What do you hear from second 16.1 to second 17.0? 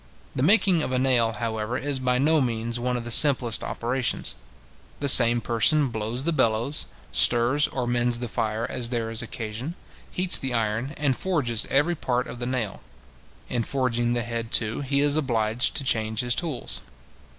his tools.